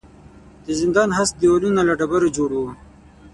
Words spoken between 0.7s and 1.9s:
زندان هسک دېوالونه